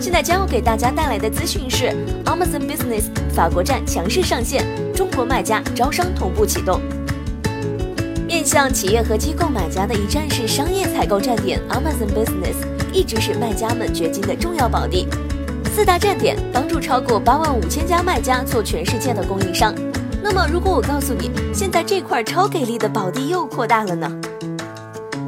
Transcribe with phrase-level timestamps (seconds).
[0.00, 1.86] 现在将要给大家带来的资讯是
[2.26, 3.04] ：Amazon Business
[3.34, 6.80] 法国站强势上线，中国卖家招商同步启动。
[8.26, 12.54] 面向企业和机构买家的一站式商业采购站点，Amazon Business
[12.92, 15.08] 一直是卖家们掘金的重要宝地。
[15.74, 19.74] 四大站点帮助超过八万五千家卖家做全世界的供应商。
[20.22, 24.10] 那么，如果我告诉你，现在这块超给力的宝地又扩大了呢？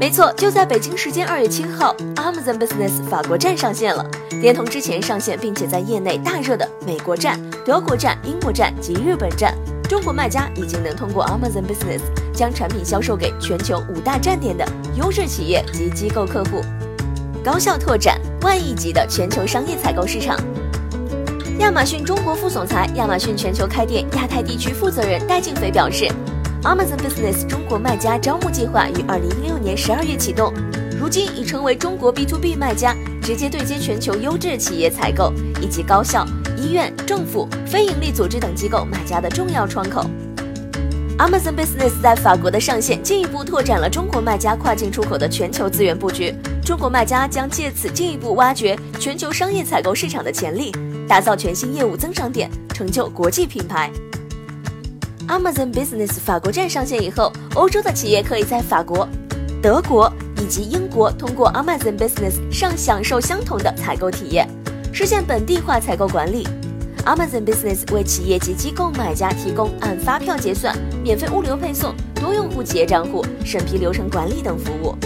[0.01, 4.07] 没错，就在北京时间二月七号，Amazon Business 法国站上线了，
[4.41, 9.53] 连同之前上线并且在业内大热的美国站、德国站、英国站及日本站，
[9.89, 12.01] 中国卖家已经能通过 Amazon Business
[12.33, 14.65] 将产品销售给全球五大站点的
[14.97, 16.63] 优质企业及机构客户，
[17.45, 20.39] 高效拓展万亿级的全球商业采购市场。
[21.59, 26.09] 亚马逊中国副总裁、亚马逊全球开店亚太地区负责人戴静斐表示
[26.63, 30.53] ，Amazon Business 中国卖家招募计划于二零一六年十二月启动，
[30.99, 40.05] 如今已成为中国 B to B 卖家直接对接全球优质企业采购以及高校、医院、政府、非营利组织等机构买家的重要窗口。
[41.19, 46.33] Amazon Business 在法国的上线，进一步拓展了中国卖家跨境出口的全球资源布局。
[46.65, 50.73] 中国卖家将借此进一步挖掘全球商业采购市场的潜力。
[51.09, 53.91] 打造全新业务增长点，成就国际品牌。
[55.29, 59.07] Amazon Business 法国站上线以后，欧洲的企业可以在法国、
[59.63, 64.49] 德国以及英国通过 Amazon Business 上享受相同的采购体验，
[64.91, 66.49] 实现本地化采购管理。
[67.05, 74.97] Amazon Business 为企业及机构买家提供按发票结算、免费物流配送、多用户企业账户、审批流程管理等服务。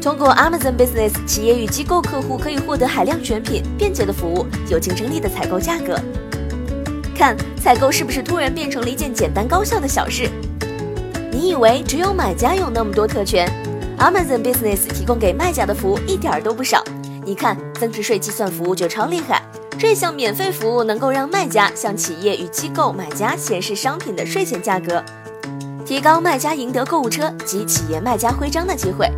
[0.00, 5.98] 通过 Amazon Business，企业与机构客户可以获得海量选品、便捷的服务、有竞争力的采购价格。
[7.14, 10.28] 看，采购是不是突然变成了一件简单高效的小事？
[11.30, 13.48] 你以为只有买家有那么多特权
[13.98, 16.82] ？Amazon Business 提供给卖家的服务一点儿都不少。
[17.24, 19.42] 你看，增值税计算服务就超厉害，
[19.78, 25.02] 这项免费服务能够让卖家向企业与机构买家显示商品的税前价格，
[25.86, 29.08] 提高卖家赢得购物车及企业卖家徽章的机会。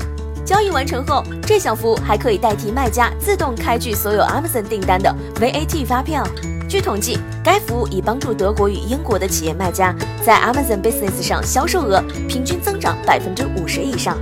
[0.45, 6.25] 交易完成后，这项服务还可以代替卖家自动开具所有 Amazon 订单的 VAT 发票。
[6.69, 9.95] 据统计，该服务已帮助德国与英国的企业卖家
[10.25, 14.19] 在 Amazon Business 上销售额平均增长百分之五十以上。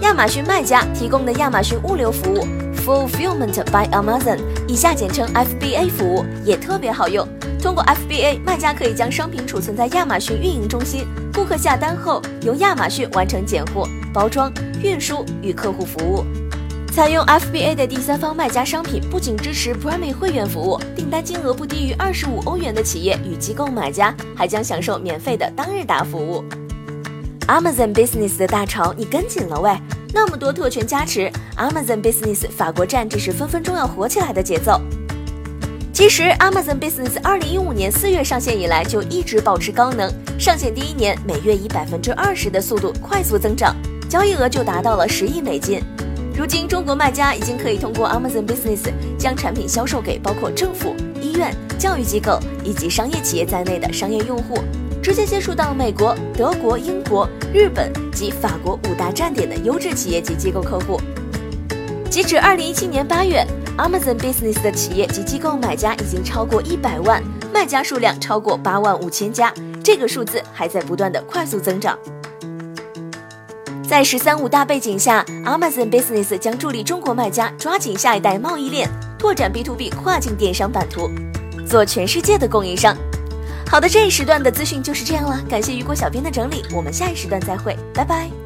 [0.00, 2.44] 亚马逊卖家提供的亚马逊物流服务
[2.84, 7.26] Fulfillment by Amazon（ 以下简称 FBA） 服务也特别好用。
[7.62, 14.52] 通过 FBA，卖家可以将商品储存在亚马逊运营中心，顾客下单后由亚马逊完成拣货、包装。
[14.82, 16.24] 运输与客户服务，
[16.92, 26.44] 采用 FBA 的第三方卖家商品不仅支持 Prime 会员服务，订单金额不低于二十五欧元的企业与机构买家还将享受免费的当日达服务。
[27.48, 29.74] Amazon Business 的大潮你跟紧了喂？
[30.12, 34.78] 那么多特权加持，Amazon Business 法国站这是分分钟要火起来的节奏。
[35.94, 43.74] 其实 Amazon Business 二零一五年四月上线以来就一直保持高能，上线第一年每月以百分之二十的速度快速增长。
[44.10, 45.82] 交易额就达到了十亿美金。
[46.42, 54.58] 如今，中国卖家已经可以通过 Amazon Business 将产品销售给包括政府、医院、教育机构以及商业企业在内的商业用户，
[55.00, 61.00] 直接接触到美国、德国、英国、日本及法国五大站点的优质企业及机构客户。
[62.10, 63.46] 截止二零一七年八月
[63.78, 67.22] ，Amazon Business 的企业及机构买家已经超过一百万，
[67.54, 69.54] 卖家数量超过八万五千家，
[69.84, 71.96] 这个数字还在不断的快速增长。
[73.86, 78.88] 在“十三五”大背景下，Amazon Business 将助力中国卖家抓紧下一代贸易链，
[79.18, 81.10] 拓展 B to B 跨境电商版图，
[81.68, 82.96] 做全世界的供应商。
[83.66, 88.41] 好的，这一时段的资讯就是这样了，感谢雨果小编的整理，我们下一时段再会，拜拜。